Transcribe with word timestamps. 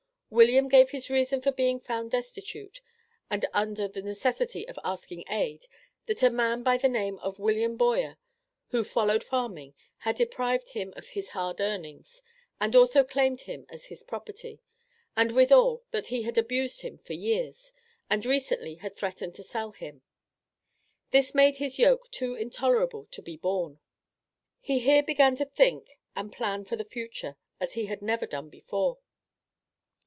William 0.33 0.69
gave 0.69 0.85
as 0.87 0.91
his 0.93 1.09
reason 1.09 1.41
for 1.41 1.51
being 1.51 1.77
found 1.77 2.11
destitute, 2.11 2.79
and 3.29 3.45
under 3.51 3.85
the 3.85 4.01
necessity 4.01 4.65
of 4.69 4.79
asking 4.81 5.25
aid, 5.29 5.65
that 6.05 6.23
a 6.23 6.29
man 6.29 6.63
by 6.63 6.77
the 6.77 6.87
name 6.87 7.19
of 7.19 7.37
William 7.37 7.75
Boyer, 7.75 8.15
who 8.69 8.81
followed 8.81 9.25
farming, 9.25 9.73
had 9.97 10.15
deprived 10.15 10.69
him 10.69 10.93
of 10.95 11.09
his 11.09 11.31
hard 11.31 11.59
earnings, 11.59 12.23
and 12.61 12.77
also 12.77 13.03
claimed 13.03 13.41
him 13.41 13.65
as 13.67 13.87
his 13.87 14.03
property; 14.03 14.61
and 15.17 15.33
withal 15.33 15.83
that 15.91 16.07
he 16.07 16.21
had 16.21 16.37
abused 16.37 16.79
him 16.79 16.97
for 16.97 17.11
years, 17.11 17.73
and 18.09 18.25
recently 18.25 18.75
had 18.75 18.95
"threatened 18.95 19.35
to 19.35 19.43
sell" 19.43 19.71
him. 19.73 20.01
This 21.09 21.31
threat 21.31 21.35
made 21.43 21.57
his 21.57 21.77
yoke 21.77 22.09
too 22.09 22.35
intolerable 22.35 23.05
to 23.11 23.21
be 23.21 23.35
borne. 23.35 23.81
He 24.61 24.79
here 24.79 25.03
began 25.03 25.35
to 25.35 25.45
think 25.45 25.97
and 26.15 26.31
plan 26.31 26.63
for 26.63 26.77
the 26.77 26.85
future 26.85 27.35
as 27.59 27.73
he 27.73 27.87
had 27.87 28.01
never 28.01 28.25
done 28.25 28.47
before. 28.49 28.97